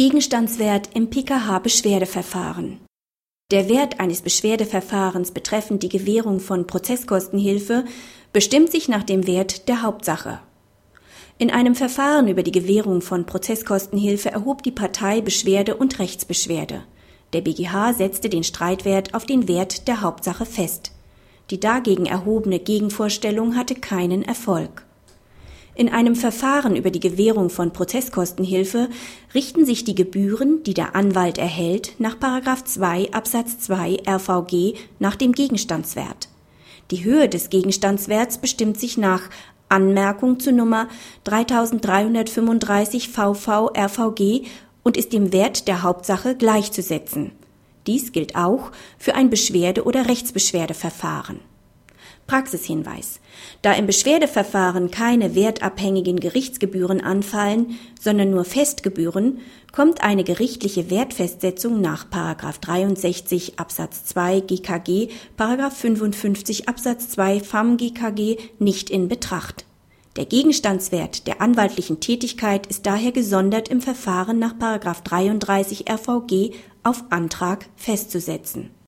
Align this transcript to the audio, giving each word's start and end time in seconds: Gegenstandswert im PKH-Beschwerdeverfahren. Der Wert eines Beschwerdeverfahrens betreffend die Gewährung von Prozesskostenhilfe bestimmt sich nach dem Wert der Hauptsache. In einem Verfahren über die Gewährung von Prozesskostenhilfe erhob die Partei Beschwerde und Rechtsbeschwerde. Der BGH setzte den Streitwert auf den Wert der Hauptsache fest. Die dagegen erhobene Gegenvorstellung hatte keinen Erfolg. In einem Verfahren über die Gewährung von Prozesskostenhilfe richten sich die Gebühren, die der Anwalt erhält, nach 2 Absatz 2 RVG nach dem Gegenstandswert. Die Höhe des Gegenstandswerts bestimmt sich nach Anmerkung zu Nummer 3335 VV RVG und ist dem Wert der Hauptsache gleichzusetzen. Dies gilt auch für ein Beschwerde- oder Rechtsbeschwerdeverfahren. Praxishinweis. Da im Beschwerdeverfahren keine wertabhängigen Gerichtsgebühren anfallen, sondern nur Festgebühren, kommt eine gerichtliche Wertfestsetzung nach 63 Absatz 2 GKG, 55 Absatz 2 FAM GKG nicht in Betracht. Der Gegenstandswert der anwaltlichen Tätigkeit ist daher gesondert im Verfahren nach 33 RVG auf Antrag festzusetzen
Gegenstandswert 0.00 0.88
im 0.94 1.10
PKH-Beschwerdeverfahren. 1.10 2.80
Der 3.50 3.68
Wert 3.68 4.00
eines 4.00 4.22
Beschwerdeverfahrens 4.22 5.32
betreffend 5.32 5.82
die 5.82 5.90
Gewährung 5.90 6.40
von 6.40 6.66
Prozesskostenhilfe 6.66 7.84
bestimmt 8.32 8.72
sich 8.72 8.88
nach 8.88 9.02
dem 9.02 9.26
Wert 9.26 9.68
der 9.68 9.82
Hauptsache. 9.82 10.40
In 11.36 11.50
einem 11.50 11.74
Verfahren 11.74 12.28
über 12.28 12.42
die 12.42 12.50
Gewährung 12.50 13.02
von 13.02 13.26
Prozesskostenhilfe 13.26 14.30
erhob 14.30 14.62
die 14.62 14.70
Partei 14.70 15.20
Beschwerde 15.20 15.76
und 15.76 15.98
Rechtsbeschwerde. 15.98 16.82
Der 17.34 17.42
BGH 17.42 17.92
setzte 17.92 18.30
den 18.30 18.42
Streitwert 18.42 19.12
auf 19.12 19.26
den 19.26 19.48
Wert 19.48 19.86
der 19.86 20.00
Hauptsache 20.00 20.46
fest. 20.46 20.92
Die 21.50 21.60
dagegen 21.60 22.06
erhobene 22.06 22.58
Gegenvorstellung 22.58 23.54
hatte 23.54 23.74
keinen 23.74 24.22
Erfolg. 24.22 24.86
In 25.80 25.88
einem 25.88 26.14
Verfahren 26.14 26.76
über 26.76 26.90
die 26.90 27.00
Gewährung 27.00 27.48
von 27.48 27.72
Prozesskostenhilfe 27.72 28.90
richten 29.34 29.64
sich 29.64 29.82
die 29.82 29.94
Gebühren, 29.94 30.62
die 30.62 30.74
der 30.74 30.94
Anwalt 30.94 31.38
erhält, 31.38 31.94
nach 31.98 32.18
2 32.18 33.14
Absatz 33.14 33.60
2 33.60 34.02
RVG 34.06 34.74
nach 34.98 35.16
dem 35.16 35.32
Gegenstandswert. 35.32 36.28
Die 36.90 37.02
Höhe 37.02 37.30
des 37.30 37.48
Gegenstandswerts 37.48 38.36
bestimmt 38.36 38.78
sich 38.78 38.98
nach 38.98 39.22
Anmerkung 39.70 40.38
zu 40.38 40.52
Nummer 40.52 40.86
3335 41.24 43.08
VV 43.08 43.70
RVG 43.74 44.42
und 44.82 44.98
ist 44.98 45.14
dem 45.14 45.32
Wert 45.32 45.66
der 45.66 45.82
Hauptsache 45.82 46.36
gleichzusetzen. 46.36 47.32
Dies 47.86 48.12
gilt 48.12 48.36
auch 48.36 48.70
für 48.98 49.14
ein 49.14 49.30
Beschwerde- 49.30 49.84
oder 49.84 50.08
Rechtsbeschwerdeverfahren. 50.08 51.40
Praxishinweis. 52.26 53.20
Da 53.62 53.72
im 53.72 53.86
Beschwerdeverfahren 53.86 54.90
keine 54.90 55.34
wertabhängigen 55.34 56.20
Gerichtsgebühren 56.20 57.00
anfallen, 57.00 57.78
sondern 58.00 58.30
nur 58.30 58.44
Festgebühren, 58.44 59.40
kommt 59.72 60.02
eine 60.02 60.24
gerichtliche 60.24 60.90
Wertfestsetzung 60.90 61.80
nach 61.80 62.06
63 62.58 63.58
Absatz 63.58 64.04
2 64.06 64.40
GKG, 64.40 65.08
55 65.36 66.68
Absatz 66.68 67.08
2 67.10 67.40
FAM 67.40 67.76
GKG 67.76 68.36
nicht 68.58 68.90
in 68.90 69.08
Betracht. 69.08 69.64
Der 70.16 70.26
Gegenstandswert 70.26 71.26
der 71.28 71.40
anwaltlichen 71.40 72.00
Tätigkeit 72.00 72.66
ist 72.66 72.84
daher 72.86 73.12
gesondert 73.12 73.68
im 73.68 73.80
Verfahren 73.80 74.38
nach 74.38 74.54
33 74.54 75.88
RVG 75.88 76.52
auf 76.82 77.04
Antrag 77.10 77.66
festzusetzen 77.76 78.70